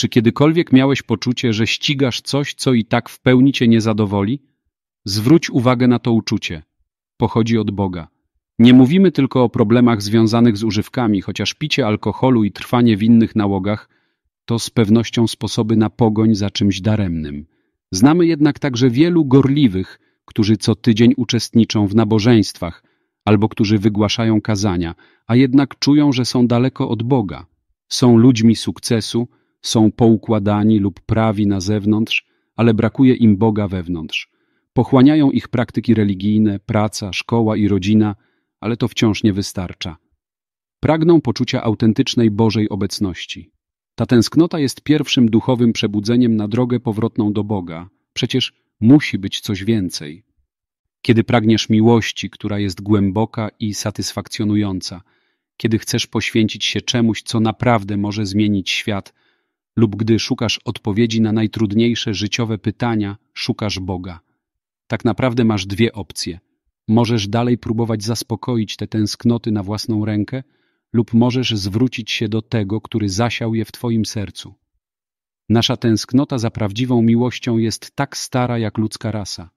[0.00, 4.42] Czy kiedykolwiek miałeś poczucie, że ścigasz coś, co i tak w pełni cię nie zadowoli?
[5.04, 6.62] Zwróć uwagę na to uczucie.
[7.16, 8.08] Pochodzi od Boga.
[8.58, 13.36] Nie mówimy tylko o problemach związanych z używkami, chociaż picie alkoholu i trwanie w innych
[13.36, 13.88] nałogach
[14.44, 17.46] to z pewnością sposoby na pogoń za czymś daremnym.
[17.92, 22.84] Znamy jednak także wielu gorliwych, którzy co tydzień uczestniczą w nabożeństwach
[23.24, 24.94] albo którzy wygłaszają kazania,
[25.26, 27.46] a jednak czują, że są daleko od Boga.
[27.88, 29.28] Są ludźmi sukcesu,
[29.62, 34.30] są poukładani lub prawi na zewnątrz, ale brakuje im Boga wewnątrz.
[34.72, 38.16] Pochłaniają ich praktyki religijne, praca, szkoła i rodzina,
[38.60, 39.96] ale to wciąż nie wystarcza.
[40.80, 43.50] Pragną poczucia autentycznej Bożej obecności.
[43.94, 47.88] Ta tęsknota jest pierwszym duchowym przebudzeniem na drogę powrotną do Boga.
[48.12, 50.24] Przecież musi być coś więcej.
[51.02, 55.02] Kiedy pragniesz miłości, która jest głęboka i satysfakcjonująca,
[55.56, 59.12] kiedy chcesz poświęcić się czemuś, co naprawdę może zmienić świat,
[59.80, 64.20] lub gdy szukasz odpowiedzi na najtrudniejsze życiowe pytania, szukasz Boga.
[64.86, 66.40] Tak naprawdę masz dwie opcje.
[66.88, 70.42] Możesz dalej próbować zaspokoić te tęsknoty na własną rękę,
[70.92, 74.54] lub możesz zwrócić się do tego, który zasiał je w Twoim sercu.
[75.48, 79.50] Nasza tęsknota za prawdziwą miłością jest tak stara jak ludzka rasa.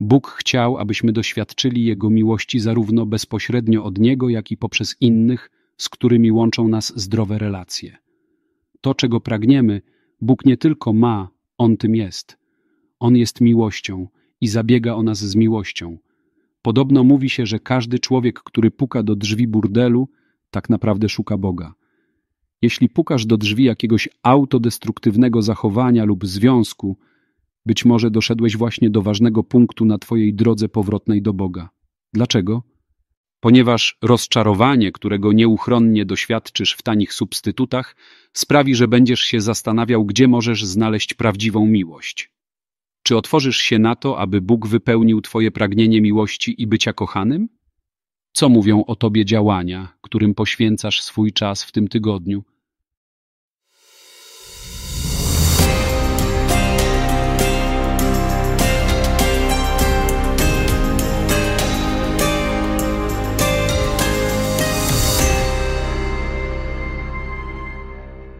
[0.00, 5.88] Bóg chciał, abyśmy doświadczyli Jego miłości zarówno bezpośrednio od Niego, jak i poprzez innych, z
[5.88, 8.09] którymi łączą nas zdrowe relacje.
[8.80, 9.82] To, czego pragniemy,
[10.20, 11.28] Bóg nie tylko ma,
[11.58, 12.38] On tym jest.
[12.98, 14.08] On jest miłością
[14.40, 15.98] i zabiega o nas z miłością.
[16.62, 20.08] Podobno mówi się, że każdy człowiek, który puka do drzwi burdelu,
[20.50, 21.74] tak naprawdę szuka Boga.
[22.62, 26.96] Jeśli pukasz do drzwi jakiegoś autodestruktywnego zachowania lub związku,
[27.66, 31.70] być może doszedłeś właśnie do ważnego punktu na Twojej drodze powrotnej do Boga.
[32.12, 32.62] Dlaczego?
[33.40, 37.96] Ponieważ rozczarowanie, którego nieuchronnie doświadczysz w tanich substytutach,
[38.32, 42.30] sprawi, że będziesz się zastanawiał, gdzie możesz znaleźć prawdziwą miłość.
[43.02, 47.48] Czy otworzysz się na to, aby Bóg wypełnił Twoje pragnienie miłości i bycia kochanym?
[48.32, 52.44] Co mówią o Tobie działania, którym poświęcasz swój czas w tym tygodniu?